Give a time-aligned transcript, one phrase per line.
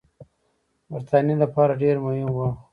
[0.91, 2.49] برټانیې لپاره ډېر مهم وه.